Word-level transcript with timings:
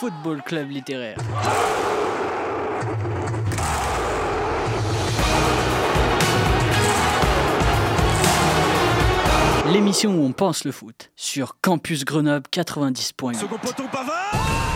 Football 0.00 0.42
Club 0.42 0.70
littéraire. 0.70 1.16
L'émission 9.72 10.14
où 10.14 10.24
on 10.24 10.30
pense 10.30 10.64
le 10.64 10.70
foot 10.70 11.10
sur 11.16 11.56
Campus 11.60 12.04
Grenoble 12.04 12.46
90.8. 12.52 14.67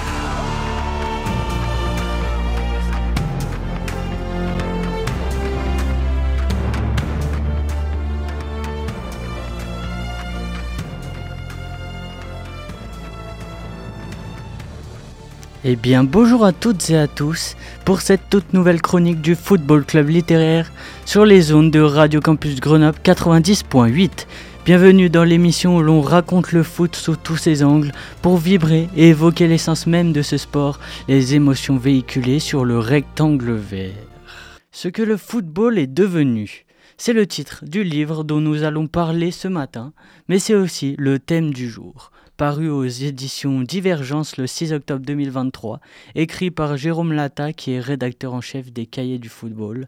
Eh 15.64 15.76
bien 15.76 16.02
bonjour 16.02 16.44
à 16.44 16.52
toutes 16.52 16.90
et 16.90 16.96
à 16.98 17.06
tous 17.06 17.54
pour 17.84 18.00
cette 18.00 18.28
toute 18.28 18.52
nouvelle 18.52 18.82
chronique 18.82 19.20
du 19.20 19.36
Football 19.36 19.84
Club 19.84 20.08
littéraire 20.08 20.72
sur 21.04 21.24
les 21.24 21.52
ondes 21.52 21.70
de 21.70 21.78
Radio 21.78 22.20
Campus 22.20 22.58
Grenoble 22.58 22.98
90.8. 23.04 24.26
Bienvenue 24.64 25.08
dans 25.08 25.22
l'émission 25.22 25.76
où 25.76 25.82
l'on 25.82 26.00
raconte 26.00 26.50
le 26.50 26.64
foot 26.64 26.96
sous 26.96 27.14
tous 27.14 27.36
ses 27.36 27.62
angles 27.62 27.92
pour 28.22 28.38
vibrer 28.38 28.88
et 28.96 29.10
évoquer 29.10 29.46
l'essence 29.46 29.86
même 29.86 30.12
de 30.12 30.22
ce 30.22 30.36
sport, 30.36 30.80
les 31.06 31.36
émotions 31.36 31.76
véhiculées 31.76 32.40
sur 32.40 32.64
le 32.64 32.80
rectangle 32.80 33.52
vert. 33.52 33.94
Ce 34.72 34.88
que 34.88 35.02
le 35.02 35.16
football 35.16 35.78
est 35.78 35.86
devenu. 35.86 36.66
C'est 36.96 37.12
le 37.12 37.26
titre 37.28 37.64
du 37.64 37.84
livre 37.84 38.24
dont 38.24 38.40
nous 38.40 38.64
allons 38.64 38.88
parler 38.88 39.30
ce 39.30 39.46
matin, 39.46 39.92
mais 40.28 40.40
c'est 40.40 40.56
aussi 40.56 40.96
le 40.98 41.20
thème 41.20 41.54
du 41.54 41.70
jour 41.70 42.10
paru 42.36 42.68
aux 42.68 42.84
éditions 42.84 43.60
Divergence 43.60 44.36
le 44.36 44.46
6 44.46 44.72
octobre 44.72 45.04
2023, 45.04 45.80
écrit 46.14 46.50
par 46.50 46.76
Jérôme 46.76 47.12
Lata 47.12 47.52
qui 47.52 47.72
est 47.72 47.80
rédacteur 47.80 48.34
en 48.34 48.40
chef 48.40 48.72
des 48.72 48.86
Cahiers 48.86 49.18
du 49.18 49.28
football, 49.28 49.86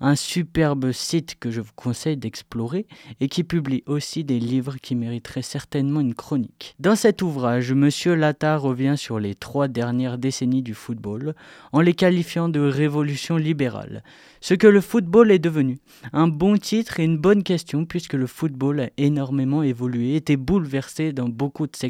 un 0.00 0.14
superbe 0.14 0.92
site 0.92 1.36
que 1.40 1.50
je 1.50 1.60
vous 1.60 1.72
conseille 1.74 2.16
d'explorer 2.16 2.86
et 3.20 3.28
qui 3.28 3.44
publie 3.44 3.82
aussi 3.86 4.24
des 4.24 4.38
livres 4.38 4.76
qui 4.82 4.94
mériteraient 4.94 5.42
certainement 5.42 6.00
une 6.00 6.14
chronique. 6.14 6.74
Dans 6.78 6.96
cet 6.96 7.22
ouvrage, 7.22 7.72
Monsieur 7.72 8.14
Lata 8.14 8.56
revient 8.56 8.94
sur 8.96 9.18
les 9.18 9.34
trois 9.34 9.68
dernières 9.68 10.18
décennies 10.18 10.62
du 10.62 10.74
football 10.74 11.34
en 11.72 11.80
les 11.80 11.94
qualifiant 11.94 12.48
de 12.48 12.60
révolution 12.60 13.36
libérale. 13.36 14.02
Ce 14.40 14.54
que 14.54 14.66
le 14.66 14.80
football 14.80 15.30
est 15.30 15.38
devenu. 15.38 15.78
Un 16.12 16.28
bon 16.28 16.56
titre 16.56 17.00
et 17.00 17.04
une 17.04 17.18
bonne 17.18 17.42
question 17.42 17.84
puisque 17.84 18.12
le 18.12 18.26
football 18.26 18.80
a 18.80 18.90
énormément 18.96 19.62
évolué, 19.62 20.14
été 20.14 20.36
bouleversé 20.36 21.12
dans 21.12 21.28
beaucoup 21.28 21.66
de 21.66 21.74
secteurs. 21.74 21.85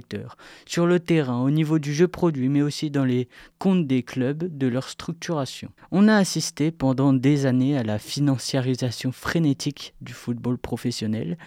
Sur 0.67 0.87
le 0.87 1.01
terrain, 1.01 1.43
au 1.43 1.51
niveau 1.51 1.79
du 1.79 1.95
jeu 1.95 2.09
produit, 2.09 2.49
mais 2.49 2.63
aussi 2.63 2.91
dans 2.91 3.05
les 3.05 3.29
comptes 3.59 3.87
des 3.87 4.03
clubs, 4.03 4.57
de 4.57 4.67
leur 4.67 4.89
structuration. 4.89 5.71
On 5.91 6.09
a 6.09 6.17
assisté 6.17 6.71
pendant 6.71 7.13
des 7.13 7.47
années 7.47 7.77
à 7.77 7.83
la 7.83 7.99
financiarisation 7.99 9.13
frénétique 9.13 9.95
du 10.01 10.13
football 10.13 10.59
professionnel. 10.59 11.39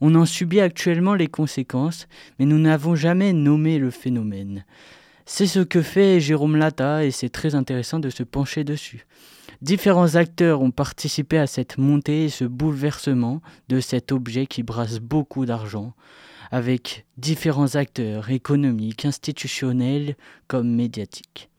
On 0.00 0.14
en 0.14 0.26
subit 0.26 0.60
actuellement 0.60 1.14
les 1.14 1.28
conséquences, 1.28 2.08
mais 2.38 2.46
nous 2.46 2.58
n'avons 2.58 2.94
jamais 2.94 3.32
nommé 3.32 3.78
le 3.78 3.90
phénomène. 3.90 4.64
C'est 5.26 5.46
ce 5.46 5.60
que 5.60 5.82
fait 5.82 6.20
Jérôme 6.20 6.56
Lata 6.56 7.04
et 7.04 7.10
c'est 7.10 7.28
très 7.28 7.54
intéressant 7.54 7.98
de 7.98 8.08
se 8.08 8.22
pencher 8.22 8.64
dessus. 8.64 9.06
Différents 9.60 10.14
acteurs 10.14 10.62
ont 10.62 10.70
participé 10.70 11.36
à 11.36 11.46
cette 11.46 11.78
montée 11.78 12.24
et 12.24 12.28
ce 12.28 12.44
bouleversement 12.44 13.42
de 13.68 13.80
cet 13.80 14.12
objet 14.12 14.46
qui 14.46 14.62
brasse 14.62 15.00
beaucoup 15.00 15.46
d'argent, 15.46 15.94
avec 16.50 17.06
différents 17.16 17.74
acteurs 17.74 18.30
économiques, 18.30 19.04
institutionnels 19.04 20.16
comme 20.46 20.74
médiatiques. 20.74 21.50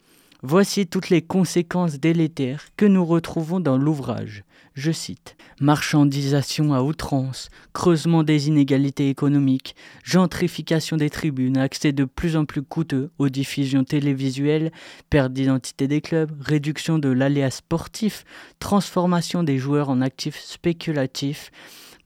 Voici 0.41 0.87
toutes 0.87 1.09
les 1.09 1.21
conséquences 1.21 1.99
délétères 1.99 2.63
que 2.77 2.85
nous 2.85 3.05
retrouvons 3.05 3.59
dans 3.59 3.77
l'ouvrage. 3.77 4.45
Je 4.73 4.93
cite 4.93 5.35
Marchandisation 5.59 6.73
à 6.73 6.81
outrance, 6.81 7.49
creusement 7.73 8.23
des 8.23 8.47
inégalités 8.47 9.09
économiques, 9.09 9.75
gentrification 10.05 10.95
des 10.95 11.09
tribunes, 11.09 11.57
accès 11.57 11.91
de 11.91 12.05
plus 12.05 12.37
en 12.37 12.45
plus 12.45 12.61
coûteux 12.61 13.11
aux 13.19 13.27
diffusions 13.27 13.83
télévisuelles, 13.83 14.71
perte 15.09 15.33
d'identité 15.33 15.89
des 15.89 15.99
clubs, 15.99 16.31
réduction 16.39 16.97
de 16.99 17.09
l'aléa 17.09 17.51
sportif, 17.51 18.23
transformation 18.59 19.43
des 19.43 19.57
joueurs 19.57 19.89
en 19.89 19.99
actifs 19.99 20.39
spéculatifs, 20.39 21.51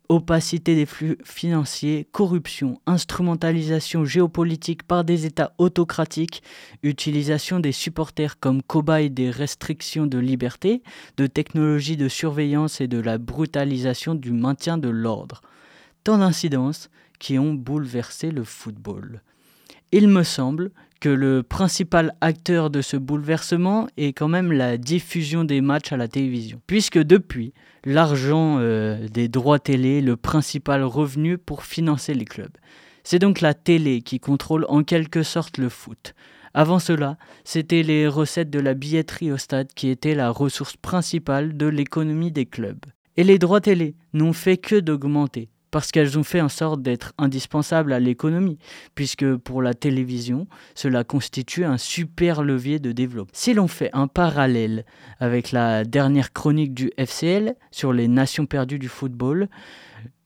opacité 0.10 0.76
des 0.76 0.86
flux 0.86 1.18
financiers, 1.24 2.08
corruption, 2.12 2.80
instrumentalisation 2.86 4.06
géopolitique 4.06 4.84
par 4.84 5.04
des 5.04 5.26
États 5.26 5.54
autocratiques, 5.58 6.44
utilisation 6.84 7.60
des 7.60 7.72
supporters 7.72 8.40
comme 8.40 8.62
cobayes 8.62 9.10
des 9.10 9.30
restrictions 9.30 10.06
de 10.06 10.18
liberté, 10.18 10.84
de 11.18 11.28
technologies 11.28 11.98
de 11.98 12.08
surveillance 12.08 12.82
et 12.82 12.88
de 12.88 13.00
la 13.00 13.18
brutalisation 13.18 14.16
du 14.16 14.32
maintien 14.32 14.78
de 14.78 14.90
l'ordre. 14.90 15.42
Tant 16.04 16.18
d'incidences 16.18 16.90
qui 17.20 17.40
ont 17.40 17.54
bouleversé 17.54 18.32
le 18.32 18.44
football. 18.44 19.22
Il 19.92 20.08
me 20.08 20.24
semble 20.24 20.72
que 21.04 21.10
le 21.10 21.44
principal 21.44 22.16
acteur 22.22 22.70
de 22.70 22.82
ce 22.82 22.96
bouleversement 22.96 23.88
est 23.98 24.14
quand 24.14 24.30
même 24.30 24.54
la 24.54 24.78
diffusion 24.78 25.44
des 25.44 25.60
matchs 25.60 25.92
à 25.92 25.98
la 25.98 26.08
télévision. 26.08 26.62
Puisque 26.66 26.98
depuis, 26.98 27.54
l'argent 27.84 28.60
euh, 28.60 29.10
des 29.10 29.28
droits 29.28 29.60
télé 29.60 29.98
est 29.98 30.02
le 30.02 30.16
principal 30.16 30.82
revenu 30.82 31.38
pour 31.38 31.66
financer 31.66 32.14
les 32.14 32.24
clubs. 32.24 32.56
C'est 33.04 33.20
donc 33.20 33.42
la 33.42 33.54
télé 33.54 34.02
qui 34.02 34.22
contrôle 34.22 34.66
en 34.70 34.84
quelque 34.84 35.24
sorte 35.24 35.58
le 35.58 35.68
foot. 35.68 36.14
Avant 36.54 36.80
cela, 36.80 37.18
c'était 37.44 37.84
les 37.84 38.08
recettes 38.08 38.50
de 38.50 38.62
la 38.62 38.74
billetterie 38.74 39.34
au 39.34 39.38
stade 39.38 39.74
qui 39.76 39.90
étaient 39.90 40.16
la 40.16 40.30
ressource 40.30 40.78
principale 40.78 41.58
de 41.58 41.66
l'économie 41.66 42.32
des 42.32 42.46
clubs. 42.46 42.86
Et 43.18 43.26
les 43.26 43.40
droits 43.40 43.60
télé 43.60 43.98
n'ont 44.14 44.32
fait 44.32 44.56
que 44.56 44.80
d'augmenter 44.80 45.50
parce 45.74 45.92
qu'elles 45.92 46.20
ont 46.20 46.24
fait 46.24 46.40
en 46.40 46.50
sorte 46.50 46.84
d'être 46.84 47.14
indispensables 47.18 47.94
à 47.94 48.00
l'économie, 48.00 48.60
puisque 48.94 49.36
pour 49.38 49.64
la 49.64 49.74
télévision, 49.74 50.46
cela 50.76 51.04
constitue 51.04 51.66
un 51.66 51.80
super 51.80 52.44
levier 52.44 52.78
de 52.78 52.92
développement. 52.92 53.32
Si 53.34 53.56
l'on 53.56 53.68
fait 53.68 53.90
un 53.92 54.06
parallèle 54.08 54.86
avec 55.20 55.52
la 55.52 55.84
dernière 55.84 56.32
chronique 56.32 56.76
du 56.76 56.92
FCL 56.96 57.56
sur 57.72 57.92
les 57.92 58.08
nations 58.08 58.46
perdues 58.46 58.78
du 58.78 58.88
football, 58.88 59.50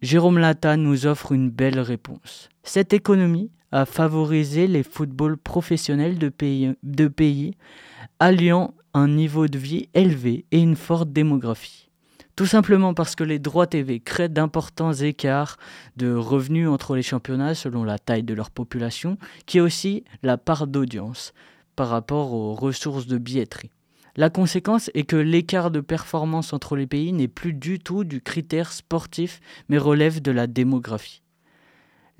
Jérôme 0.02 0.38
Lata 0.38 0.76
nous 0.76 1.06
offre 1.06 1.32
une 1.32 1.50
belle 1.50 1.80
réponse. 1.80 2.50
Cette 2.64 2.92
économie 2.92 3.50
a 3.72 3.86
favorisé 3.86 4.68
les 4.68 4.84
footballs 4.84 5.38
professionnels 5.38 6.18
de 6.18 6.28
pays, 6.28 6.74
de 6.84 7.08
pays 7.08 7.54
alliant 8.20 8.74
un 8.94 9.08
niveau 9.08 9.48
de 9.48 9.58
vie 9.58 9.88
élevé 9.94 10.44
et 10.52 10.60
une 10.60 10.76
forte 10.76 11.14
démographie. 11.14 11.87
Tout 12.38 12.46
simplement 12.46 12.94
parce 12.94 13.16
que 13.16 13.24
les 13.24 13.40
droits 13.40 13.66
TV 13.66 14.00
créent 14.00 14.30
d'importants 14.30 14.94
écarts 14.94 15.58
de 15.96 16.14
revenus 16.14 16.70
entre 16.70 16.96
les 16.96 17.02
championnats 17.02 17.56
selon 17.56 17.84
la 17.84 17.98
taille 17.98 18.22
de 18.22 18.36
leur 18.36 18.52
population, 18.52 19.18
qui 19.48 19.58
est 19.58 19.62
aussi 19.62 20.04
la 20.22 20.38
part 20.38 20.68
d'audience 20.68 21.34
par 21.76 21.90
rapport 21.90 22.34
aux 22.34 22.54
ressources 22.54 23.08
de 23.08 23.18
billetterie. 23.18 23.72
La 24.16 24.30
conséquence 24.30 24.92
est 24.94 25.06
que 25.06 25.16
l'écart 25.16 25.72
de 25.72 25.80
performance 25.80 26.54
entre 26.54 26.76
les 26.76 26.86
pays 26.86 27.12
n'est 27.12 27.28
plus 27.28 27.54
du 27.54 27.80
tout 27.80 28.04
du 28.04 28.22
critère 28.22 28.72
sportif, 28.72 29.40
mais 29.68 29.80
relève 29.80 30.22
de 30.22 30.32
la 30.32 30.46
démographie. 30.46 31.24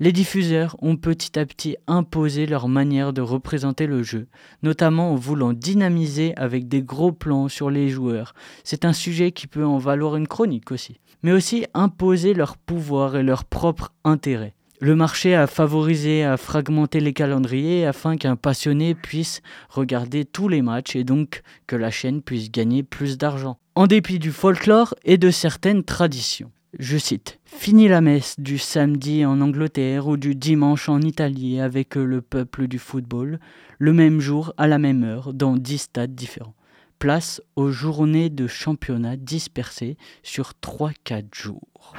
Les 0.00 0.12
diffuseurs 0.12 0.76
ont 0.80 0.96
petit 0.96 1.36
à 1.40 1.44
petit 1.44 1.76
imposé 1.88 2.46
leur 2.46 2.68
manière 2.68 3.12
de 3.12 3.20
représenter 3.20 3.88
le 3.88 4.04
jeu, 4.04 4.28
notamment 4.62 5.10
en 5.10 5.16
voulant 5.16 5.52
dynamiser 5.52 6.36
avec 6.36 6.68
des 6.68 6.82
gros 6.82 7.10
plans 7.10 7.48
sur 7.48 7.68
les 7.68 7.88
joueurs. 7.88 8.32
C'est 8.62 8.84
un 8.84 8.92
sujet 8.92 9.32
qui 9.32 9.48
peut 9.48 9.66
en 9.66 9.78
valoir 9.78 10.14
une 10.14 10.28
chronique 10.28 10.70
aussi. 10.70 11.00
Mais 11.24 11.32
aussi 11.32 11.66
imposer 11.74 12.32
leur 12.32 12.56
pouvoir 12.56 13.16
et 13.16 13.24
leur 13.24 13.44
propre 13.44 13.92
intérêt. 14.04 14.54
Le 14.80 14.94
marché 14.94 15.34
a 15.34 15.48
favorisé 15.48 16.22
à 16.22 16.36
fragmenter 16.36 17.00
les 17.00 17.12
calendriers 17.12 17.84
afin 17.84 18.16
qu'un 18.16 18.36
passionné 18.36 18.94
puisse 18.94 19.42
regarder 19.68 20.24
tous 20.24 20.46
les 20.46 20.62
matchs 20.62 20.94
et 20.94 21.02
donc 21.02 21.42
que 21.66 21.74
la 21.74 21.90
chaîne 21.90 22.22
puisse 22.22 22.52
gagner 22.52 22.84
plus 22.84 23.18
d'argent. 23.18 23.58
En 23.74 23.88
dépit 23.88 24.20
du 24.20 24.30
folklore 24.30 24.94
et 25.02 25.18
de 25.18 25.32
certaines 25.32 25.82
traditions 25.82 26.52
je 26.78 26.98
cite, 26.98 27.38
Fini 27.44 27.88
la 27.88 28.00
messe 28.00 28.38
du 28.38 28.58
samedi 28.58 29.24
en 29.24 29.40
Angleterre 29.40 30.06
ou 30.06 30.16
du 30.16 30.34
dimanche 30.34 30.88
en 30.88 31.00
Italie 31.00 31.60
avec 31.60 31.94
le 31.94 32.20
peuple 32.20 32.68
du 32.68 32.78
football, 32.78 33.40
le 33.78 33.92
même 33.92 34.20
jour 34.20 34.52
à 34.56 34.66
la 34.66 34.78
même 34.78 35.02
heure 35.02 35.32
dans 35.32 35.56
dix 35.56 35.78
stades 35.78 36.14
différents. 36.14 36.54
Place 36.98 37.40
aux 37.56 37.70
journées 37.70 38.28
de 38.28 38.46
championnat 38.46 39.16
dispersées 39.16 39.96
sur 40.22 40.52
3-4 40.62 41.34
jours. 41.34 41.94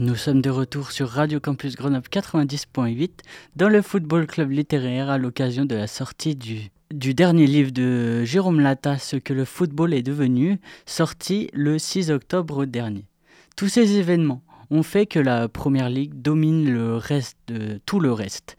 Nous 0.00 0.16
sommes 0.16 0.40
de 0.40 0.48
retour 0.48 0.92
sur 0.92 1.10
Radio 1.10 1.40
Campus 1.40 1.76
Grenoble 1.76 2.08
90.8 2.10 3.10
dans 3.54 3.68
le 3.68 3.82
Football 3.82 4.26
Club 4.26 4.50
littéraire 4.50 5.10
à 5.10 5.18
l'occasion 5.18 5.66
de 5.66 5.74
la 5.74 5.86
sortie 5.86 6.34
du, 6.34 6.70
dernier 7.12 7.46
livre 7.46 7.70
de 7.70 8.24
Jérôme 8.24 8.60
Lata, 8.60 8.96
Ce 8.96 9.16
que 9.16 9.34
le 9.34 9.44
football 9.44 9.92
est 9.92 10.02
devenu, 10.02 10.58
sorti 10.86 11.50
le 11.52 11.78
6 11.78 12.12
octobre 12.12 12.64
dernier. 12.64 13.04
Tous 13.58 13.68
ces 13.68 13.98
événements 13.98 14.42
ont 14.70 14.82
fait 14.82 15.04
que 15.04 15.18
la 15.18 15.48
Première 15.48 15.90
Ligue 15.90 16.14
domine 16.14 16.72
le 16.72 16.96
reste 16.96 17.36
tout 17.84 18.00
le 18.00 18.10
reste, 18.10 18.56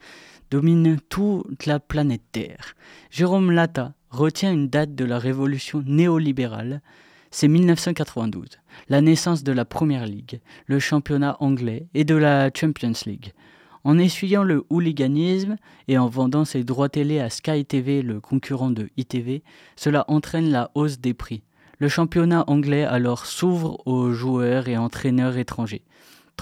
domine 0.52 1.00
toute 1.08 1.66
la 1.66 1.80
planète 1.80 2.22
Terre. 2.30 2.76
Jérôme 3.10 3.50
Lata 3.50 3.94
retient 4.10 4.52
une 4.52 4.68
date 4.68 4.94
de 4.94 5.04
la 5.04 5.18
révolution 5.18 5.82
néolibérale, 5.84 6.82
c'est 7.32 7.48
1992, 7.48 8.46
la 8.88 9.00
naissance 9.00 9.42
de 9.42 9.52
la 9.52 9.64
Première 9.64 10.06
Ligue, 10.06 10.40
le 10.66 10.78
championnat 10.78 11.38
anglais 11.40 11.88
et 11.94 12.04
de 12.04 12.14
la 12.14 12.50
Champions 12.54 12.92
League. 13.06 13.32
En 13.84 13.98
essuyant 13.98 14.44
le 14.44 14.64
hooliganisme 14.68 15.56
et 15.88 15.96
en 15.98 16.08
vendant 16.08 16.44
ses 16.44 16.62
droits 16.62 16.90
télé 16.90 17.18
à 17.20 17.30
Sky 17.30 17.64
TV, 17.64 18.02
le 18.02 18.20
concurrent 18.20 18.70
de 18.70 18.90
ITV, 18.98 19.42
cela 19.76 20.04
entraîne 20.08 20.50
la 20.50 20.70
hausse 20.74 21.00
des 21.00 21.14
prix. 21.14 21.42
Le 21.78 21.88
championnat 21.88 22.44
anglais 22.48 22.84
alors 22.84 23.24
s'ouvre 23.24 23.84
aux 23.86 24.12
joueurs 24.12 24.68
et 24.68 24.76
entraîneurs 24.76 25.38
étrangers. 25.38 25.82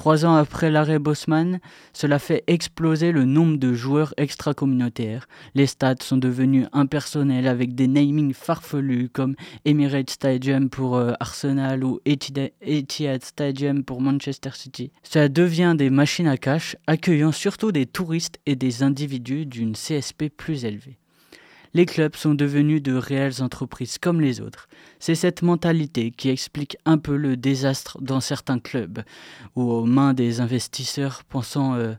Trois 0.00 0.24
ans 0.24 0.34
après 0.34 0.70
l'arrêt 0.70 0.98
Bosman, 0.98 1.60
cela 1.92 2.18
fait 2.18 2.42
exploser 2.46 3.12
le 3.12 3.26
nombre 3.26 3.58
de 3.58 3.74
joueurs 3.74 4.14
extra-communautaires. 4.16 5.28
Les 5.54 5.66
stades 5.66 6.02
sont 6.02 6.16
devenus 6.16 6.66
impersonnels 6.72 7.46
avec 7.46 7.74
des 7.74 7.86
namings 7.86 8.32
farfelus 8.32 9.10
comme 9.10 9.34
Emirates 9.66 10.08
Stadium 10.08 10.70
pour 10.70 10.96
euh, 10.96 11.12
Arsenal 11.20 11.84
ou 11.84 12.00
Etihad 12.06 13.22
Stadium 13.22 13.84
pour 13.84 14.00
Manchester 14.00 14.52
City. 14.54 14.90
Cela 15.02 15.28
devient 15.28 15.74
des 15.76 15.90
machines 15.90 16.28
à 16.28 16.38
cash 16.38 16.76
accueillant 16.86 17.30
surtout 17.30 17.70
des 17.70 17.84
touristes 17.84 18.40
et 18.46 18.56
des 18.56 18.82
individus 18.82 19.44
d'une 19.44 19.74
CSP 19.74 20.30
plus 20.34 20.64
élevée 20.64 20.99
les 21.74 21.86
clubs 21.86 22.16
sont 22.16 22.34
devenus 22.34 22.82
de 22.82 22.94
réelles 22.94 23.42
entreprises 23.42 23.98
comme 23.98 24.20
les 24.20 24.40
autres. 24.40 24.68
C'est 24.98 25.14
cette 25.14 25.42
mentalité 25.42 26.10
qui 26.10 26.28
explique 26.28 26.76
un 26.84 26.98
peu 26.98 27.16
le 27.16 27.36
désastre 27.36 27.98
dans 28.00 28.20
certains 28.20 28.58
clubs, 28.58 29.02
où 29.56 29.62
aux 29.62 29.84
mains 29.84 30.14
des 30.14 30.40
investisseurs 30.40 31.24
pensant 31.24 31.74
euh, 31.74 31.94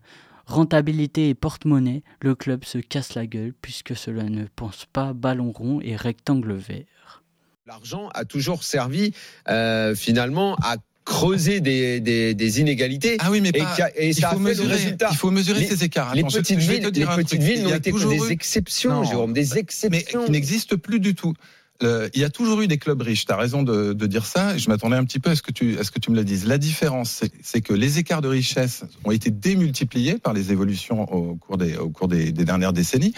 rentabilité 0.46 1.30
et 1.30 1.36
porte-monnaie, 1.36 2.04
le 2.22 2.36
club 2.36 2.63
se 2.66 2.78
casse 2.78 3.16
la 3.16 3.25
gueule 3.25 3.54
puisque 3.62 3.96
cela 3.96 4.24
ne 4.24 4.46
pense 4.56 4.86
pas 4.92 5.13
ballon 5.13 5.51
rond 5.51 5.80
et 5.82 5.96
rectangle 5.96 6.54
vert. 6.54 7.24
L'argent 7.66 8.10
a 8.13 8.25
toujours 8.25 8.63
servi 8.63 9.13
euh, 9.48 9.96
finalement 9.96 10.56
à 10.62 10.78
creuser 11.12 11.60
des, 11.60 12.00
des, 12.00 12.34
des, 12.34 12.60
inégalités. 12.62 13.18
Ah 13.20 13.30
oui, 13.30 13.41
mais 13.41 13.51
pas, 13.51 13.89
et, 13.96 14.10
et 14.10 14.13
ça 14.13 14.30
il, 14.32 14.34
faut 14.34 14.39
mesurer, 14.39 14.74
résultat. 14.74 15.10
il 15.12 15.18
faut 15.18 15.32
mesurer 15.32 15.65
ces 15.65 15.84
écarts. 15.84 16.15
Les 16.15 16.24
petites 16.24 16.60
villes, 16.60 16.89
les 16.94 17.06
petites 17.06 17.41
villes 17.41 17.63
n'ont 17.63 17.75
été 17.75 17.91
que 17.91 18.10
des 18.10 18.32
exceptions, 18.32 19.03
Jérôme, 19.03 19.34
des 19.34 19.58
exceptions. 19.58 19.89
Mais 20.20 20.25
qui 20.25 20.32
n'existent 20.32 20.77
plus 20.77 21.00
du 21.00 21.13
tout. 21.13 21.34
il 21.82 22.20
y 22.20 22.24
a 22.24 22.30
toujours 22.30 22.62
eu 22.62 22.68
des 22.68 22.77
clubs 22.77 23.01
riches. 23.01 23.25
Tu 23.25 23.32
as 23.32 23.38
raison 23.38 23.63
de, 23.63 23.94
de, 23.94 24.06
dire 24.08 24.25
ça. 24.25 24.58
Je 24.58 24.70
m'attendais 24.70 24.96
un 24.96 25.03
petit 25.03 25.20
peu 25.20 25.32
à 25.32 25.36
ce 25.36 25.41
que 25.41 25.51
tu, 25.51 25.77
à 25.77 25.84
ce 25.84 25.91
que 25.91 26.00
tu 26.00 26.12
me 26.12 26.15
le 26.15 26.24
dises. 26.24 26.46
La 26.46 26.58
différence, 26.58 27.24
c'est 27.44 27.62
que 27.62 27.74
les 27.74 28.00
écarts 28.00 28.22
de 28.22 28.30
richesse 28.30 28.84
ont 29.03 29.12
été 29.12 29.30
démultipliés 29.30 30.18
par 30.18 30.34
les 30.34 30.51
évolutions 30.51 31.12
au 31.13 31.36
cours 31.36 31.58
des, 31.58 31.75
au 31.75 31.89
cours 31.89 32.08
des, 32.08 32.32
des 32.32 32.46
dernières 32.46 32.74
décennies 32.74 33.13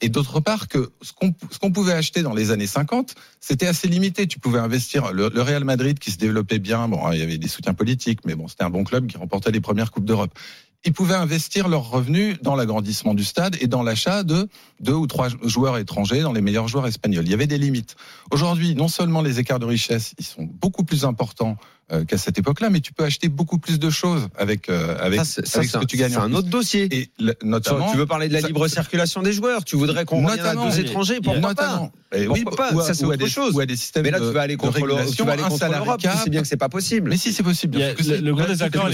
et 0.00 0.08
d'autre 0.08 0.40
part 0.40 0.68
que 0.68 0.92
ce 1.02 1.12
qu'on 1.12 1.72
pouvait 1.72 1.92
acheter 1.92 2.22
dans 2.22 2.34
les 2.34 2.50
années 2.50 2.66
50, 2.66 3.14
c'était 3.40 3.66
assez 3.66 3.88
limité. 3.88 4.26
Tu 4.26 4.38
pouvais 4.38 4.58
investir 4.58 5.12
le, 5.12 5.30
le, 5.32 5.42
Real 5.42 5.64
Madrid 5.64 5.98
qui 5.98 6.10
se 6.10 6.18
développait 6.18 6.58
bien. 6.58 6.88
Bon, 6.88 7.10
il 7.12 7.18
y 7.18 7.22
avait 7.22 7.38
des 7.38 7.48
soutiens 7.48 7.74
politiques, 7.74 8.20
mais 8.24 8.34
bon, 8.34 8.48
c'était 8.48 8.64
un 8.64 8.70
bon 8.70 8.84
club 8.84 9.06
qui 9.06 9.16
remportait 9.16 9.50
les 9.50 9.60
premières 9.60 9.90
coupes 9.90 10.04
d'Europe. 10.04 10.36
Ils 10.84 10.92
pouvaient 10.92 11.14
investir 11.14 11.68
leurs 11.68 11.90
revenus 11.90 12.36
dans 12.42 12.54
l'agrandissement 12.54 13.14
du 13.14 13.24
stade 13.24 13.56
et 13.60 13.66
dans 13.66 13.82
l'achat 13.82 14.22
de 14.22 14.48
deux 14.80 14.92
ou 14.92 15.08
trois 15.08 15.28
joueurs 15.42 15.78
étrangers, 15.78 16.20
dans 16.20 16.32
les 16.32 16.40
meilleurs 16.40 16.68
joueurs 16.68 16.86
espagnols. 16.86 17.24
Il 17.24 17.30
y 17.30 17.34
avait 17.34 17.48
des 17.48 17.58
limites. 17.58 17.96
Aujourd'hui, 18.30 18.76
non 18.76 18.86
seulement 18.86 19.20
les 19.20 19.40
écarts 19.40 19.58
de 19.58 19.66
richesse, 19.66 20.14
ils 20.18 20.24
sont 20.24 20.44
beaucoup 20.44 20.84
plus 20.84 21.04
importants 21.04 21.56
qu'à 22.06 22.18
cette 22.18 22.38
époque-là, 22.38 22.70
mais 22.70 22.80
tu 22.80 22.92
peux 22.92 23.04
acheter 23.04 23.28
beaucoup 23.28 23.58
plus 23.58 23.78
de 23.78 23.90
choses 23.90 24.28
avec 24.36 24.68
euh, 24.68 24.96
avec, 24.98 25.24
ça, 25.24 25.42
avec 25.54 25.70
ce 25.70 25.78
que 25.78 25.84
tu 25.84 25.96
gagnes. 25.96 26.12
C'est 26.12 26.18
un 26.18 26.34
autre 26.34 26.48
dossier. 26.48 26.88
Et 26.90 27.10
notamment, 27.42 27.90
tu 27.90 27.98
veux 27.98 28.06
parler 28.06 28.28
de 28.28 28.32
la 28.32 28.40
libre 28.40 28.66
circulation 28.68 29.22
des 29.22 29.32
joueurs. 29.32 29.64
Tu 29.64 29.76
voudrais 29.76 30.04
qu'on 30.04 30.26
revienne 30.26 30.44
à 30.44 30.54
deux 30.54 30.80
étrangers. 30.80 31.20
Pourquoi 31.22 31.54
pas 31.54 31.90
oui, 32.14 32.44
pourquoi 32.44 32.70
pas 32.70 32.82
Ça 32.82 32.94
c'est 32.94 33.04
autre 33.04 33.26
chose. 33.26 33.54
Ou 33.54 33.60
à 33.60 33.66
des 33.66 33.76
systèmes 33.76 34.04
mais 34.04 34.10
là, 34.10 34.18
tu 34.20 34.32
vas 34.32 34.42
aller 34.42 34.56
contre 34.56 34.84
l'Europe. 34.86 36.00
Tu 36.00 36.08
sais 36.08 36.30
bien 36.30 36.42
que 36.42 36.48
c'est 36.48 36.56
pas 36.56 36.68
possible. 36.68 37.10
Mais 37.10 37.16
si 37.16 37.32
c'est 37.32 37.42
possible. 37.42 37.78
Le 37.78 38.32
gros 38.32 38.46
désaccord. 38.46 38.88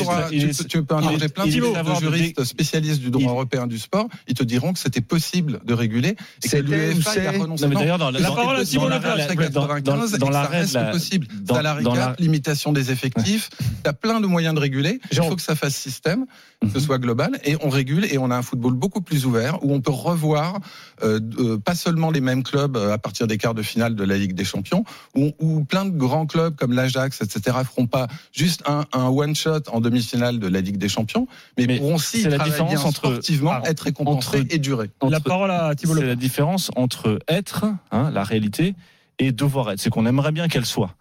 Tu 0.68 0.82
peux 0.82 0.94
interroger 0.94 1.28
plein 1.28 1.46
de 1.46 2.00
juristes 2.00 2.44
spécialistes 2.44 3.00
du 3.00 3.10
droit 3.10 3.32
européen 3.32 3.66
du 3.66 3.78
sport. 3.78 4.08
Ils 4.28 4.34
te 4.34 4.42
diront 4.42 4.72
que 4.72 4.78
c'était 4.78 5.00
possible 5.00 5.60
de 5.64 5.74
réguler 5.74 6.16
et 6.42 6.48
que 6.48 6.56
l'UEFA 6.58 7.10
a 7.28 7.32
renoncé. 7.32 7.66
D'ailleurs, 7.68 7.98
dans 7.98 8.10
la 8.10 8.20
parole 8.20 8.56
à 8.56 8.64
Simon 8.64 8.88
Dans 8.88 10.30
la 10.30 10.44
règle 10.44 10.90
possible. 10.90 11.26
Dans 11.42 11.60
la 11.60 11.74
rigueur, 11.74 12.14
limitation 12.18 12.72
des 12.72 12.81
effectifs. 12.90 13.50
Tu 13.82 13.88
as 13.88 13.92
plein 13.92 14.20
de 14.20 14.26
moyens 14.26 14.54
de 14.54 14.60
réguler. 14.60 15.00
Il 15.10 15.22
faut 15.22 15.36
que 15.36 15.42
ça 15.42 15.54
fasse 15.54 15.74
système, 15.74 16.26
que 16.60 16.68
ce 16.68 16.78
mhm. 16.78 16.80
soit 16.80 16.98
global. 16.98 17.38
Et 17.44 17.56
on 17.62 17.68
régule 17.68 18.04
et 18.06 18.18
on 18.18 18.30
a 18.30 18.36
un 18.36 18.42
football 18.42 18.74
beaucoup 18.74 19.00
plus 19.00 19.26
ouvert 19.26 19.62
où 19.62 19.72
on 19.72 19.80
peut 19.80 19.92
revoir 19.92 20.60
euh, 21.02 21.20
euh, 21.38 21.58
pas 21.58 21.74
seulement 21.74 22.10
les 22.10 22.20
mêmes 22.20 22.42
clubs 22.42 22.76
euh, 22.76 22.92
à 22.92 22.98
partir 22.98 23.26
des 23.26 23.38
quarts 23.38 23.54
de 23.54 23.62
finale 23.62 23.94
de 23.94 24.04
la 24.04 24.16
Ligue 24.16 24.34
des 24.34 24.44
Champions, 24.44 24.84
où, 25.14 25.32
où 25.40 25.64
plein 25.64 25.84
de 25.84 25.96
grands 25.96 26.26
clubs 26.26 26.54
comme 26.56 26.72
l'Ajax, 26.72 27.20
etc., 27.20 27.58
feront 27.64 27.86
pas 27.86 28.08
juste 28.32 28.62
un, 28.66 28.84
un 28.92 29.08
one-shot 29.08 29.62
en 29.70 29.80
demi-finale 29.80 30.38
de 30.38 30.46
la 30.46 30.60
Ligue 30.60 30.78
des 30.78 30.88
Champions, 30.88 31.26
mais, 31.58 31.66
pourront 31.66 31.96
aussi 31.96 32.22
la 32.24 32.38
différence 32.38 32.84
entre, 32.84 33.06
sportivement 33.06 33.62
être 33.64 33.80
récompensés 33.80 34.46
et 34.50 34.58
durer. 34.58 34.90
la 35.08 35.20
parole 35.20 35.50
à 35.50 35.74
Thibault 35.74 35.96
C'est 35.96 36.06
la 36.06 36.16
différence 36.16 36.70
entre 36.76 37.18
être, 37.28 37.66
hein, 37.90 38.10
la 38.12 38.24
réalité, 38.24 38.74
et 39.18 39.32
devoir 39.32 39.70
être. 39.70 39.80
C'est 39.80 39.90
qu'on 39.90 40.06
aimerait 40.06 40.32
bien 40.32 40.48
qu'elle 40.48 40.66
soit. 40.66 40.94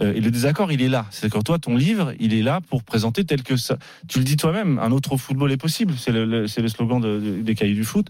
Euh, 0.00 0.14
et 0.14 0.20
le 0.20 0.30
désaccord, 0.30 0.70
il 0.70 0.82
est 0.82 0.88
là. 0.88 1.06
C'est 1.10 1.30
que 1.30 1.38
toi, 1.38 1.58
ton 1.58 1.76
livre, 1.76 2.12
il 2.20 2.34
est 2.34 2.42
là 2.42 2.60
pour 2.68 2.82
présenter 2.82 3.24
tel 3.24 3.42
que 3.42 3.56
ça. 3.56 3.78
Tu 4.06 4.18
le 4.18 4.24
dis 4.24 4.36
toi-même, 4.36 4.78
un 4.78 4.92
autre 4.92 5.16
football 5.16 5.50
est 5.52 5.56
possible. 5.56 5.94
C'est 5.98 6.12
le, 6.12 6.46
slogan 6.46 7.00
de, 7.00 7.40
des 7.42 7.54
cahiers 7.54 7.74
du 7.74 7.84
foot. 7.84 8.08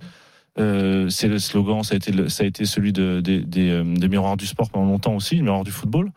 Euh, 0.58 1.08
c'est 1.08 1.28
le 1.28 1.38
slogan, 1.38 1.82
ça 1.84 1.94
a 1.94 1.96
été, 1.96 2.28
ça 2.28 2.42
a 2.42 2.46
été 2.46 2.64
celui 2.64 2.92
euh, 2.98 3.20
des 3.20 4.08
miroirs 4.08 4.36
du 4.36 4.46
sport 4.46 4.70
pendant 4.70 4.86
longtemps 4.86 5.14
aussi, 5.14 5.36
le 5.36 5.42
miroir 5.42 5.64
du 5.64 5.70
football. 5.70 6.10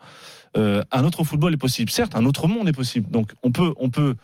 Un 0.54 1.04
autre 1.04 1.24
football 1.24 1.54
est 1.54 1.58
possible. 1.58 1.90
Certes, 1.90 2.14
un 2.14 2.26
autre 2.26 2.46
monde 2.46 2.68
est 2.68 2.74
possible. 2.74 3.10
Donc, 3.10 3.32
on 3.42 3.52
peut, 3.52 3.72
on 3.78 3.88
peut 3.88 4.16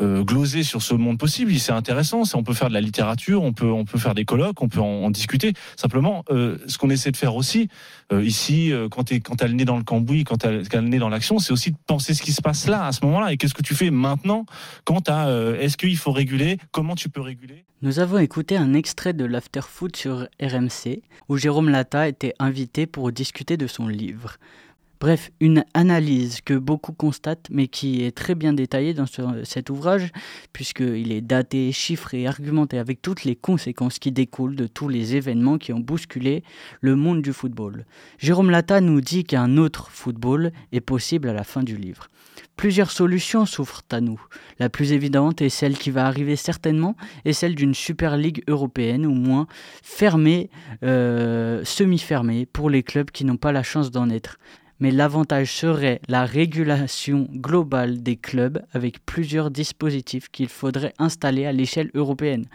euh, 0.00 0.22
gloser 0.22 0.62
sur 0.62 0.82
ce 0.82 0.94
monde 0.94 1.18
possible. 1.18 1.54
C'est 1.58 1.72
intéressant. 1.72 2.22
On 2.34 2.42
peut 2.42 2.54
faire 2.54 2.68
de 2.68 2.74
la 2.74 2.80
littérature, 2.80 3.42
on 3.42 3.52
peut, 3.52 3.72
faire 3.96 4.14
des 4.14 4.24
colloques, 4.24 4.62
on 4.62 4.68
peut 4.68 4.80
en, 4.80 5.10
discuter. 5.10 5.54
Simplement, 5.76 6.24
euh, 6.30 6.58
ce 6.66 6.78
qu'on 6.78 6.90
essaie 6.90 7.10
de 7.10 7.16
faire 7.16 7.34
aussi 7.34 7.68
euh, 8.12 8.24
ici, 8.24 8.72
quand 8.90 9.04
tu 9.04 9.20
quand 9.20 9.36
dans 9.36 9.76
le 9.76 9.84
cambouis, 9.84 10.24
quand 10.24 10.38
tu 10.38 10.46
as, 10.46 10.98
dans 10.98 11.08
l'action, 11.08 11.38
c'est 11.38 11.52
aussi 11.52 11.72
de 11.72 11.76
penser 11.86 12.14
ce 12.14 12.22
qui 12.22 12.32
se 12.32 12.42
passe 12.42 12.66
là, 12.68 12.86
à 12.86 12.92
ce 12.92 13.04
moment-là. 13.04 13.32
Et 13.32 13.36
qu'est-ce 13.36 13.54
que 13.54 13.62
tu 13.62 13.74
fais 13.74 13.90
maintenant 13.90 14.46
Quant 14.84 15.02
à 15.06 15.28
est-ce 15.58 15.76
qu'il 15.76 15.96
faut 15.96 16.12
réguler? 16.12 16.58
Comment 16.70 16.94
tu 16.94 17.08
peux 17.08 17.20
réguler? 17.20 17.64
Nous 17.80 18.00
avons 18.00 18.18
écouté 18.18 18.56
un 18.56 18.74
extrait 18.74 19.12
de 19.12 19.24
l'Afterfoot 19.24 19.94
sur 19.94 20.26
RMC, 20.42 21.00
où 21.28 21.36
Jérôme 21.36 21.68
Lata 21.68 22.08
était 22.08 22.34
invité 22.40 22.86
pour 22.86 23.12
discuter 23.12 23.56
de 23.56 23.68
son 23.68 23.86
livre. 23.86 24.36
Bref, 25.00 25.30
une 25.38 25.64
analyse 25.74 26.40
que 26.40 26.54
beaucoup 26.54 26.92
constatent, 26.92 27.46
mais 27.50 27.68
qui 27.68 28.02
est 28.02 28.10
très 28.10 28.34
bien 28.34 28.52
détaillée 28.52 28.94
dans 28.94 29.06
cet 29.44 29.70
ouvrage, 29.70 30.10
puisqu'il 30.52 31.12
est 31.12 31.20
daté, 31.20 31.70
chiffré, 31.70 32.26
argumenté 32.26 32.78
avec 32.78 33.00
toutes 33.00 33.22
les 33.22 33.36
conséquences 33.36 34.00
qui 34.00 34.10
découlent 34.10 34.56
de 34.56 34.66
tous 34.66 34.88
les 34.88 35.14
événements 35.14 35.56
qui 35.56 35.72
ont 35.72 35.78
bousculé 35.78 36.42
le 36.80 36.96
monde 36.96 37.22
du 37.22 37.32
football. 37.32 37.86
Jérôme 38.18 38.50
Lata 38.50 38.80
nous 38.80 39.00
dit 39.00 39.22
qu'un 39.22 39.56
autre 39.56 39.88
football 39.90 40.50
est 40.72 40.80
possible 40.80 41.28
à 41.28 41.32
la 41.32 41.44
fin 41.44 41.62
du 41.62 41.76
livre. 41.76 42.08
Plusieurs 42.56 42.90
solutions 42.90 43.46
s'offrent 43.46 43.84
à 43.92 44.00
nous. 44.00 44.20
La 44.58 44.68
plus 44.68 44.92
évidente 44.92 45.42
est 45.42 45.48
celle 45.48 45.78
qui 45.78 45.92
va 45.92 46.06
arriver 46.06 46.34
certainement, 46.34 46.96
est 47.24 47.32
celle 47.32 47.54
d'une 47.54 47.74
Super 47.74 48.16
Ligue 48.16 48.42
européenne, 48.48 49.06
ou 49.06 49.14
moins 49.14 49.46
fermée, 49.84 50.50
euh, 50.82 51.64
semi-fermée, 51.64 52.46
pour 52.46 52.68
les 52.68 52.82
clubs 52.82 53.12
qui 53.12 53.24
n'ont 53.24 53.36
pas 53.36 53.52
la 53.52 53.62
chance 53.62 53.92
d'en 53.92 54.10
être 54.10 54.38
mais 54.80 54.90
l'avantage 54.90 55.52
serait 55.52 56.00
la 56.08 56.24
régulation 56.24 57.28
globale 57.32 58.02
des 58.02 58.16
clubs 58.16 58.62
avec 58.72 59.04
plusieurs 59.04 59.50
dispositifs 59.50 60.28
qu'il 60.30 60.48
faudrait 60.48 60.94
installer 60.98 61.46
à 61.46 61.52
l'échelle 61.52 61.90
européenne. 61.94 62.46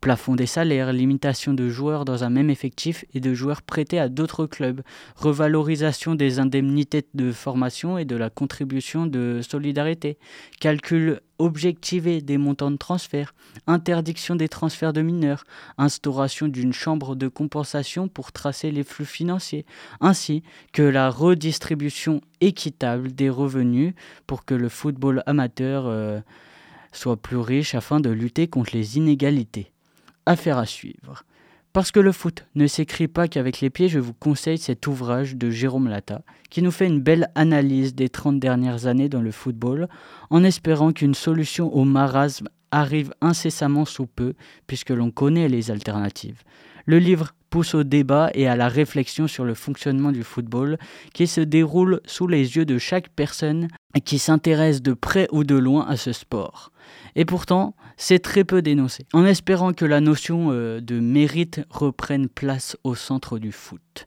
Plafond 0.00 0.34
des 0.34 0.46
salaires, 0.46 0.94
limitation 0.94 1.52
de 1.52 1.68
joueurs 1.68 2.06
dans 2.06 2.24
un 2.24 2.30
même 2.30 2.48
effectif 2.48 3.04
et 3.12 3.20
de 3.20 3.34
joueurs 3.34 3.60
prêtés 3.60 3.98
à 3.98 4.08
d'autres 4.08 4.46
clubs, 4.46 4.80
revalorisation 5.14 6.14
des 6.14 6.38
indemnités 6.38 7.06
de 7.12 7.32
formation 7.32 7.98
et 7.98 8.06
de 8.06 8.16
la 8.16 8.30
contribution 8.30 9.04
de 9.04 9.40
solidarité, 9.42 10.16
calcul 10.58 11.20
objectivé 11.38 12.22
des 12.22 12.38
montants 12.38 12.70
de 12.70 12.78
transfert, 12.78 13.34
interdiction 13.66 14.36
des 14.36 14.48
transferts 14.48 14.94
de 14.94 15.02
mineurs, 15.02 15.44
instauration 15.76 16.48
d'une 16.48 16.72
chambre 16.72 17.14
de 17.14 17.28
compensation 17.28 18.08
pour 18.08 18.32
tracer 18.32 18.70
les 18.70 18.84
flux 18.84 19.04
financiers, 19.04 19.66
ainsi 20.00 20.42
que 20.72 20.82
la 20.82 21.10
redistribution 21.10 22.22
équitable 22.40 23.12
des 23.12 23.28
revenus 23.28 23.92
pour 24.26 24.46
que 24.46 24.54
le 24.54 24.70
football 24.70 25.22
amateur 25.26 25.84
euh, 25.86 26.20
soit 26.92 27.16
plus 27.18 27.36
riche 27.36 27.74
afin 27.74 28.00
de 28.00 28.10
lutter 28.10 28.48
contre 28.48 28.74
les 28.74 28.96
inégalités. 28.96 29.72
Affaire 30.30 30.58
à 30.58 30.66
suivre. 30.66 31.24
Parce 31.72 31.90
que 31.90 31.98
le 31.98 32.12
foot 32.12 32.46
ne 32.54 32.68
s'écrit 32.68 33.08
pas 33.08 33.26
qu'avec 33.26 33.60
les 33.60 33.68
pieds, 33.68 33.88
je 33.88 33.98
vous 33.98 34.12
conseille 34.12 34.58
cet 34.58 34.86
ouvrage 34.86 35.34
de 35.34 35.50
Jérôme 35.50 35.88
Lata, 35.88 36.22
qui 36.50 36.62
nous 36.62 36.70
fait 36.70 36.86
une 36.86 37.00
belle 37.00 37.32
analyse 37.34 37.96
des 37.96 38.08
30 38.08 38.38
dernières 38.38 38.86
années 38.86 39.08
dans 39.08 39.22
le 39.22 39.32
football, 39.32 39.88
en 40.30 40.44
espérant 40.44 40.92
qu'une 40.92 41.14
solution 41.14 41.74
au 41.74 41.82
marasme 41.82 42.48
arrive 42.70 43.12
incessamment 43.20 43.84
sous 43.84 44.06
peu, 44.06 44.34
puisque 44.68 44.90
l'on 44.90 45.10
connaît 45.10 45.48
les 45.48 45.72
alternatives. 45.72 46.44
Le 46.86 47.00
livre 47.00 47.34
pousse 47.50 47.74
au 47.74 47.82
débat 47.82 48.30
et 48.34 48.48
à 48.48 48.56
la 48.56 48.68
réflexion 48.68 49.26
sur 49.26 49.44
le 49.44 49.54
fonctionnement 49.54 50.12
du 50.12 50.22
football 50.22 50.78
qui 51.12 51.26
se 51.26 51.40
déroule 51.40 52.00
sous 52.06 52.26
les 52.26 52.56
yeux 52.56 52.64
de 52.64 52.78
chaque 52.78 53.08
personne 53.10 53.68
qui 54.04 54.18
s'intéresse 54.18 54.82
de 54.82 54.92
près 54.92 55.28
ou 55.32 55.44
de 55.44 55.56
loin 55.56 55.86
à 55.86 55.96
ce 55.96 56.12
sport. 56.12 56.70
Et 57.16 57.24
pourtant, 57.24 57.74
c'est 57.96 58.20
très 58.20 58.44
peu 58.44 58.62
dénoncé, 58.62 59.04
en 59.12 59.24
espérant 59.24 59.72
que 59.72 59.84
la 59.84 60.00
notion 60.00 60.48
euh, 60.50 60.80
de 60.80 61.00
mérite 61.00 61.60
reprenne 61.68 62.28
place 62.28 62.76
au 62.84 62.94
centre 62.94 63.38
du 63.38 63.52
foot. 63.52 64.06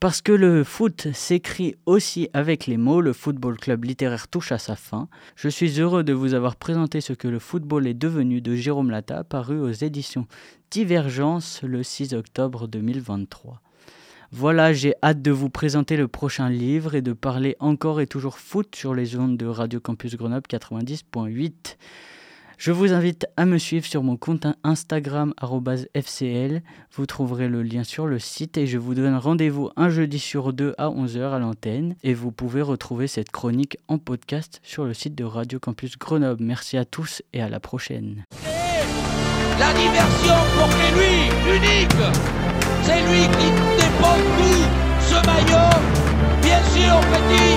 Parce 0.00 0.22
que 0.22 0.30
le 0.30 0.62
foot 0.62 1.08
s'écrit 1.12 1.74
aussi 1.84 2.28
avec 2.32 2.68
les 2.68 2.76
mots, 2.76 3.00
le 3.00 3.12
Football 3.12 3.58
Club 3.58 3.82
littéraire 3.82 4.28
touche 4.28 4.52
à 4.52 4.58
sa 4.58 4.76
fin. 4.76 5.08
Je 5.34 5.48
suis 5.48 5.80
heureux 5.80 6.04
de 6.04 6.12
vous 6.12 6.34
avoir 6.34 6.54
présenté 6.54 7.00
ce 7.00 7.12
que 7.12 7.26
le 7.26 7.40
football 7.40 7.84
est 7.88 7.94
devenu 7.94 8.40
de 8.40 8.54
Jérôme 8.54 8.92
Lata, 8.92 9.24
paru 9.24 9.58
aux 9.58 9.72
éditions 9.72 10.28
Divergence 10.70 11.62
le 11.64 11.82
6 11.82 12.14
octobre 12.14 12.68
2023. 12.68 13.60
Voilà, 14.30 14.72
j'ai 14.72 14.94
hâte 15.02 15.20
de 15.20 15.32
vous 15.32 15.50
présenter 15.50 15.96
le 15.96 16.06
prochain 16.06 16.48
livre 16.48 16.94
et 16.94 17.02
de 17.02 17.12
parler 17.12 17.56
encore 17.58 18.00
et 18.00 18.06
toujours 18.06 18.38
foot 18.38 18.76
sur 18.76 18.94
les 18.94 19.16
ondes 19.16 19.36
de 19.36 19.46
Radio 19.46 19.80
Campus 19.80 20.14
Grenoble 20.14 20.46
90.8. 20.48 21.76
Je 22.58 22.72
vous 22.72 22.92
invite 22.92 23.28
à 23.36 23.46
me 23.46 23.56
suivre 23.56 23.86
sur 23.86 24.02
mon 24.02 24.16
compte 24.16 24.48
Instagram 24.64 25.32
FCL. 25.94 26.60
Vous 26.92 27.06
trouverez 27.06 27.46
le 27.46 27.62
lien 27.62 27.84
sur 27.84 28.08
le 28.08 28.18
site 28.18 28.58
et 28.58 28.66
je 28.66 28.78
vous 28.78 28.96
donne 28.96 29.14
rendez-vous 29.14 29.70
un 29.76 29.90
jeudi 29.90 30.18
sur 30.18 30.52
deux 30.52 30.74
à 30.76 30.88
11h 30.88 31.30
à 31.30 31.38
l'antenne. 31.38 31.94
Et 32.02 32.14
vous 32.14 32.32
pouvez 32.32 32.60
retrouver 32.60 33.06
cette 33.06 33.30
chronique 33.30 33.78
en 33.86 33.98
podcast 33.98 34.60
sur 34.64 34.84
le 34.84 34.92
site 34.92 35.14
de 35.14 35.22
Radio 35.22 35.60
Campus 35.60 35.96
Grenoble. 35.96 36.42
Merci 36.42 36.76
à 36.76 36.84
tous 36.84 37.22
et 37.32 37.40
à 37.40 37.48
la 37.48 37.60
prochaine. 37.60 38.24
C'est 42.82 43.00
lui 43.02 43.22
qui 43.38 43.50
dépend 43.78 44.18
maillot, 45.26 45.70
bien 46.42 46.62
sûr, 46.74 47.00
petit. 47.10 47.47